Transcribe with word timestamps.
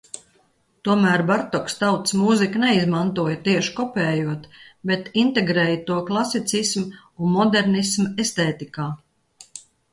Tomēr 0.87 1.23
Bartoks 1.31 1.75
tautas 1.81 2.15
mūziku 2.21 2.61
neizmantoja 2.63 3.37
tieši 3.49 3.75
kopējot, 3.81 4.49
bet 4.93 5.13
integrēja 5.27 5.79
to 5.93 6.01
klasicisma 6.11 6.85
un 7.05 7.33
modernisma 7.39 8.11
estētikā. 8.27 8.93